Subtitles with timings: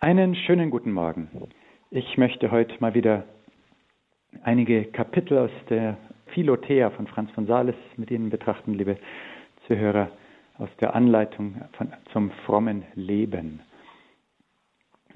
[0.00, 1.28] Einen schönen guten Morgen.
[1.90, 3.24] Ich möchte heute mal wieder
[4.44, 8.96] einige Kapitel aus der Philothea von Franz von Sales mit Ihnen betrachten, liebe
[9.66, 10.08] Zuhörer,
[10.56, 13.58] aus der Anleitung von, zum frommen Leben.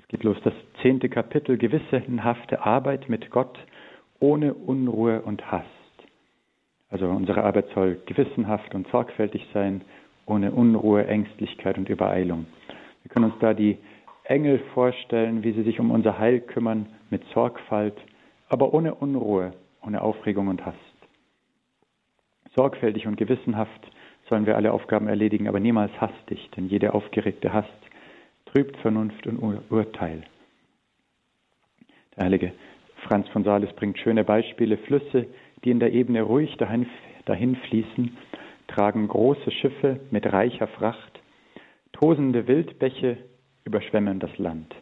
[0.00, 3.56] Es geht los, das zehnte Kapitel, gewissenhafte Arbeit mit Gott
[4.18, 5.64] ohne Unruhe und Hass.
[6.90, 9.82] Also unsere Arbeit soll gewissenhaft und sorgfältig sein,
[10.26, 12.46] ohne Unruhe, Ängstlichkeit und Übereilung.
[13.04, 13.78] Wir können uns da die
[14.24, 17.96] Engel vorstellen, wie sie sich um unser Heil kümmern, mit Sorgfalt,
[18.48, 19.52] aber ohne Unruhe,
[19.84, 20.76] ohne Aufregung und Hast.
[22.54, 23.90] Sorgfältig und gewissenhaft
[24.28, 27.68] sollen wir alle Aufgaben erledigen, aber niemals hastig, denn jede aufgeregte Hast
[28.46, 30.24] trübt Vernunft und Ur Urteil.
[32.16, 32.52] Der heilige
[33.08, 34.76] Franz von Sales bringt schöne Beispiele.
[34.76, 35.26] Flüsse,
[35.64, 36.86] die in der Ebene ruhig dahin,
[37.24, 38.16] dahin fließen,
[38.68, 41.20] tragen große Schiffe mit reicher Fracht.
[41.92, 43.18] Tosende Wildbäche
[43.64, 44.74] überschwemmen das Land.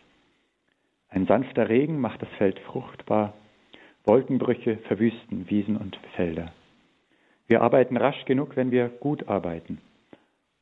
[1.09, 3.34] Ein sanfter Regen macht das Feld fruchtbar,
[4.05, 6.53] Wolkenbrüche verwüsten Wiesen und Felder.
[7.47, 9.78] Wir arbeiten rasch genug, wenn wir gut arbeiten.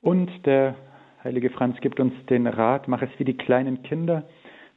[0.01, 0.75] Und der
[1.23, 4.25] heilige Franz gibt uns den Rat, mach es wie die kleinen Kinder.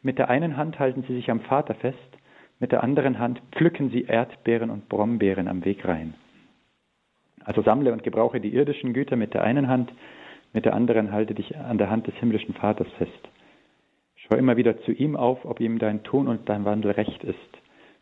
[0.01, 1.97] Mit der einen Hand halten sie sich am Vater fest,
[2.59, 6.13] mit der anderen Hand pflücken sie Erdbeeren und Brombeeren am Weg rein.
[7.43, 9.91] Also sammle und gebrauche die irdischen Güter mit der einen Hand,
[10.53, 13.29] mit der anderen halte dich an der Hand des himmlischen Vaters fest.
[14.15, 17.37] Schau immer wieder zu ihm auf, ob ihm dein Tun und dein Wandel recht ist.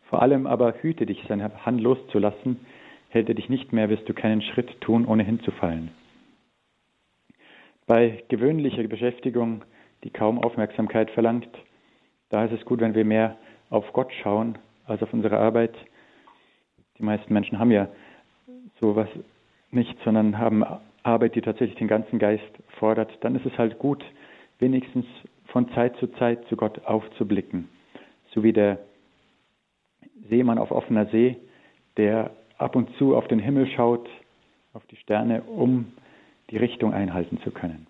[0.08, 2.66] Vor allem aber hüte dich, seine Hand loszulassen.
[3.08, 5.90] Hält er dich nicht mehr, wirst du keinen Schritt tun, ohne hinzufallen.
[7.86, 9.62] Bei gewöhnlicher Beschäftigung,
[10.04, 11.48] die kaum Aufmerksamkeit verlangt,
[12.28, 13.36] da ist es gut, wenn wir mehr
[13.70, 15.74] auf Gott schauen als auf unsere Arbeit.
[16.98, 17.88] Die meisten Menschen haben ja
[18.80, 19.08] sowas
[19.70, 20.64] nicht, sondern haben
[21.02, 24.04] Arbeit, die tatsächlich den ganzen Geist fordert, dann ist es halt gut,
[24.58, 25.06] wenigstens
[25.46, 27.68] von Zeit zu Zeit zu Gott aufzublicken.
[28.32, 28.78] So wie der
[30.28, 31.36] Seemann auf offener See,
[31.96, 34.08] der ab und zu auf den Himmel schaut,
[34.72, 35.92] auf die Sterne, um
[36.50, 37.86] die Richtung einhalten zu können.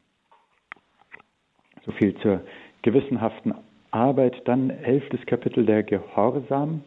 [1.84, 2.40] So viel zur
[2.82, 3.54] gewissenhaften
[3.90, 4.42] Arbeit.
[4.46, 6.82] Dann elftes Kapitel der Gehorsam.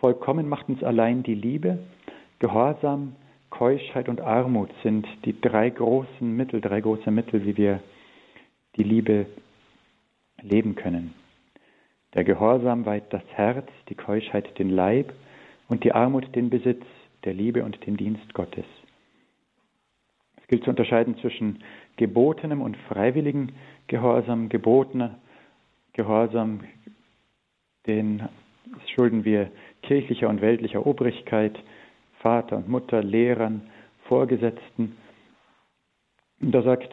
[0.00, 1.78] Vollkommen macht uns allein die Liebe.
[2.38, 3.14] Gehorsam
[3.62, 7.78] Keuschheit und Armut sind die drei großen Mittel, drei große Mittel, wie wir
[8.74, 9.26] die Liebe
[10.40, 11.14] leben können.
[12.12, 15.12] Der Gehorsam weiht das Herz, die Keuschheit den Leib
[15.68, 16.82] und die Armut den Besitz
[17.24, 18.64] der Liebe und den Dienst Gottes.
[20.40, 21.62] Es gilt zu unterscheiden zwischen
[21.98, 23.50] gebotenem und freiwilligem
[23.86, 24.48] Gehorsam.
[24.48, 25.20] Gebotener
[25.92, 26.64] Gehorsam,
[27.86, 28.28] den
[28.92, 29.52] schulden wir
[29.82, 31.56] kirchlicher und weltlicher Obrigkeit,
[32.22, 33.62] Vater und Mutter, Lehrern,
[34.04, 34.96] Vorgesetzten.
[36.40, 36.88] Und da sagt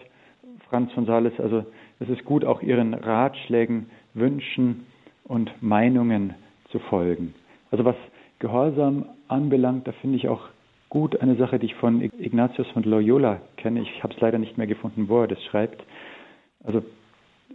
[0.69, 1.65] Franz von Sales, also
[1.99, 4.85] es ist gut, auch ihren Ratschlägen, Wünschen
[5.23, 6.33] und Meinungen
[6.71, 7.33] zu folgen.
[7.71, 7.95] Also was
[8.39, 10.47] Gehorsam anbelangt, da finde ich auch
[10.89, 13.81] gut eine Sache, die ich von Ignatius von Loyola kenne.
[13.81, 15.83] Ich habe es leider nicht mehr gefunden, wo er das schreibt.
[16.63, 16.83] Also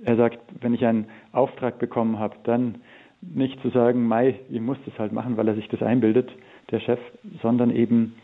[0.05, 2.77] er sagt, wenn ich einen Auftrag bekommen habe, dann
[3.33, 6.31] nicht zu sagen, Mai, ich muss das halt machen, weil er sich das einbildet,
[6.71, 7.01] der Chef,
[7.43, 8.15] sondern eben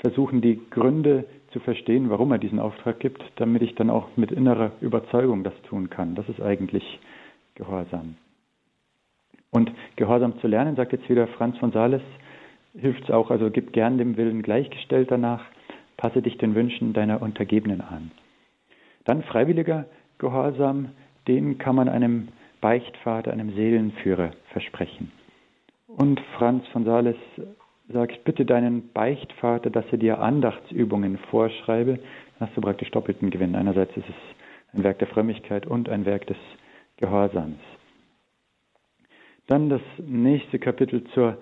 [0.00, 4.32] versuchen, die Gründe zu verstehen, warum er diesen Auftrag gibt, damit ich dann auch mit
[4.32, 6.14] innerer Überzeugung das tun kann.
[6.14, 6.98] Das ist eigentlich
[7.54, 8.16] Gehorsam.
[9.50, 12.02] Und Gehorsam zu lernen, sagt jetzt wieder Franz von Sales,
[12.74, 15.44] hilft es auch, also gib gern dem Willen gleichgestellt danach,
[15.98, 18.10] passe dich den Wünschen deiner Untergebenen an.
[19.04, 19.84] Dann freiwilliger
[20.18, 20.88] Gehorsam,
[21.28, 22.28] den kann man einem
[22.62, 25.12] Beichtvater, einem Seelenführer versprechen.
[25.86, 27.16] Und Franz von Sales
[27.92, 31.98] sagt, bitte deinen Beichtvater, dass er dir Andachtsübungen vorschreibe,
[32.38, 33.54] dann hast du praktisch doppelten Gewinn.
[33.54, 36.38] Einerseits ist es ein Werk der Frömmigkeit und ein Werk des
[36.96, 37.58] Gehorsams.
[39.48, 41.36] Dann das nächste Kapitel zur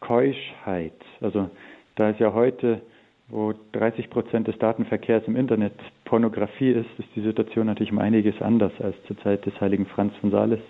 [0.00, 0.92] Keuschheit.
[1.20, 1.50] Also
[1.96, 2.82] da es ja heute,
[3.28, 8.40] wo 30 Prozent des Datenverkehrs im Internet Pornografie ist, ist die Situation natürlich um einiges
[8.40, 10.60] anders als zur Zeit des heiligen Franz von Sales.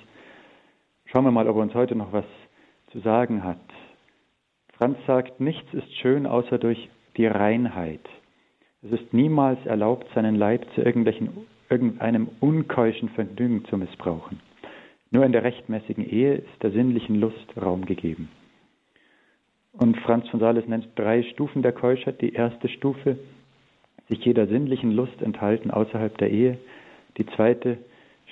[1.06, 2.24] Schauen wir mal, ob er uns heute noch was
[2.92, 3.60] zu sagen hat.
[4.78, 8.06] Franz sagt, nichts ist schön außer durch die Reinheit.
[8.82, 14.40] Es ist niemals erlaubt, seinen Leib zu irgendeinem unkeuschen Vergnügen zu missbrauchen.
[15.10, 18.28] Nur in der rechtmäßigen Ehe ist der sinnlichen Lust Raum gegeben.
[19.78, 22.20] Und Franz von Sales nennt drei Stufen der Keuschheit.
[22.22, 23.18] Die erste Stufe,
[24.08, 26.58] sich jeder sinnlichen Lust enthalten außerhalb der Ehe.
[27.18, 27.78] Die zweite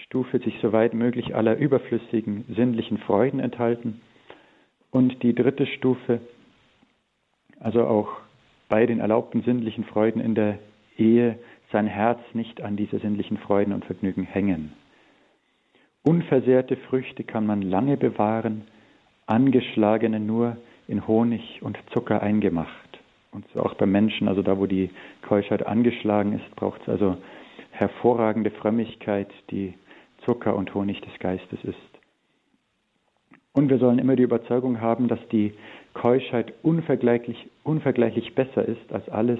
[0.06, 4.00] Stufe, sich soweit möglich aller überflüssigen sinnlichen Freuden enthalten.
[4.90, 6.20] Und die dritte Stufe,
[7.60, 8.08] also auch
[8.68, 10.58] bei den erlaubten sinnlichen Freuden in der
[10.96, 11.38] Ehe
[11.72, 14.72] sein Herz nicht an diese sinnlichen Freuden und Vergnügen hängen.
[16.04, 18.62] Unversehrte Früchte kann man lange bewahren,
[19.26, 20.56] angeschlagene nur
[20.88, 22.70] in Honig und Zucker eingemacht.
[23.32, 24.90] Und so auch beim Menschen, also da, wo die
[25.22, 27.16] Keuschheit angeschlagen ist, braucht es also
[27.70, 29.74] hervorragende Frömmigkeit, die
[30.24, 31.76] Zucker und Honig des Geistes ist.
[33.52, 35.54] Und wir sollen immer die Überzeugung haben, dass die
[35.92, 39.38] Keuschheit unvergleichlich, unvergleichlich besser ist als alles,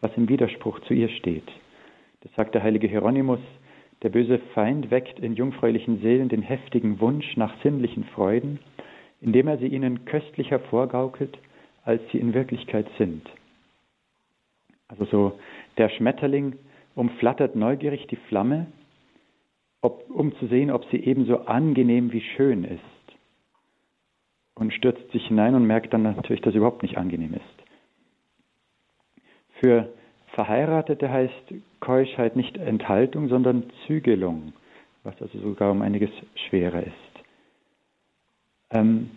[0.00, 1.50] was im Widerspruch zu ihr steht.
[2.22, 3.40] Das sagt der heilige Hieronymus,
[4.02, 8.60] der böse Feind weckt in jungfräulichen Seelen den heftigen Wunsch nach sinnlichen Freuden,
[9.20, 11.36] indem er sie ihnen köstlicher vorgaukelt,
[11.84, 13.28] als sie in Wirklichkeit sind.
[14.88, 15.38] Also so
[15.76, 16.56] der Schmetterling
[16.94, 18.66] umflattert neugierig die Flamme,
[19.82, 22.80] ob, um zu sehen, ob sie ebenso angenehm wie schön ist.
[24.54, 27.60] Und stürzt sich hinein und merkt dann natürlich, dass es überhaupt nicht angenehm ist.
[29.60, 29.90] Für
[30.34, 34.52] Verheiratete heißt Keuschheit nicht Enthaltung, sondern Zügelung,
[35.02, 37.09] was also sogar um einiges schwerer ist.
[38.72, 39.10] Ähm,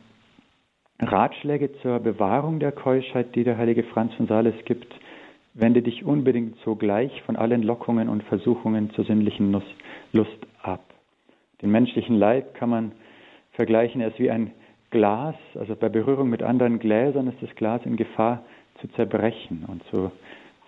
[0.99, 4.93] Ratschläge zur Bewahrung der Keuschheit, die der heilige Franz von Sales gibt,
[5.53, 9.51] wende dich unbedingt sogleich von allen Lockungen und Versuchungen zur sinnlichen
[10.11, 10.81] Lust ab.
[11.61, 12.91] Den menschlichen Leib kann man
[13.51, 14.51] vergleichen, er ist wie ein
[14.89, 18.43] Glas, also bei Berührung mit anderen Gläsern ist das Glas in Gefahr
[18.81, 19.65] zu zerbrechen.
[19.67, 20.11] Und so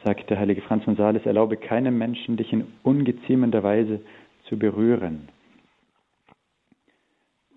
[0.03, 4.01] sagt der heilige Franz von Sales, erlaube keinem Menschen, dich in ungeziemender Weise
[4.47, 5.29] zu berühren.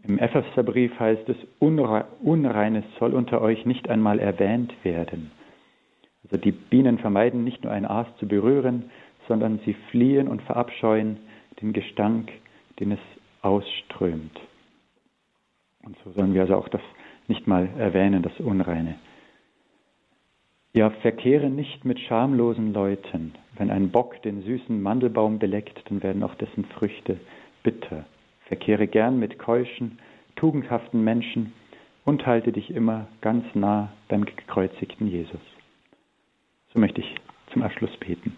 [0.09, 5.31] Im Epheserbrief heißt es, Unreines soll unter euch nicht einmal erwähnt werden.
[6.25, 8.91] Also die Bienen vermeiden nicht nur ein Aas zu berühren,
[9.29, 11.19] sondern sie fliehen und verabscheuen
[11.61, 12.33] den Gestank,
[12.81, 12.99] den es
[13.43, 14.41] ausströmt.
[15.85, 16.81] Und so sollen wir also auch das
[17.27, 18.95] nicht mal erwähnen, das Unreine.
[20.73, 23.35] Ja, verkehre nicht mit schamlosen Leuten.
[23.59, 27.21] Wenn ein Bock den süßen Mandelbaum beleckt, dann werden auch dessen Früchte
[27.63, 28.07] bitter.
[28.49, 29.99] Verkehre gern mit keuschen,
[30.37, 31.53] tugendhaften Menschen
[32.05, 35.41] und halte dich immer ganz nah beim gekreuzigten Jesus.
[36.73, 37.15] So möchte ich
[37.53, 38.37] zum Abschluss beten.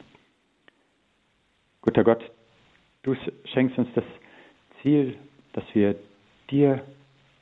[1.83, 2.23] Guter Gott,
[3.03, 3.15] du
[3.45, 4.05] schenkst uns das
[4.83, 5.17] Ziel,
[5.53, 5.95] dass wir
[6.51, 6.83] dir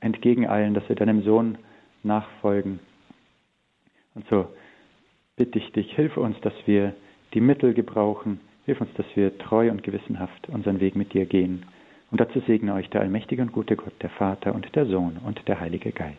[0.01, 1.59] entgegeneilen, dass wir deinem Sohn
[2.03, 2.79] nachfolgen.
[4.15, 4.47] Und so
[5.37, 6.95] bitte ich dich, hilf uns, dass wir
[7.35, 11.65] die Mittel gebrauchen, hilf uns, dass wir treu und gewissenhaft unseren Weg mit dir gehen.
[12.11, 15.47] Und dazu segne euch der allmächtige und gute Gott, der Vater und der Sohn und
[15.47, 16.19] der Heilige Geist.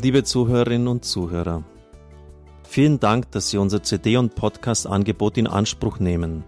[0.00, 1.64] Liebe Zuhörerinnen und Zuhörer,
[2.62, 6.44] vielen Dank, dass Sie unser CD- und Podcast-Angebot in Anspruch nehmen.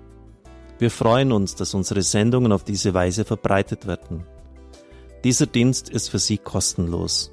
[0.79, 4.25] Wir freuen uns, dass unsere Sendungen auf diese Weise verbreitet werden.
[5.25, 7.32] Dieser Dienst ist für Sie kostenlos.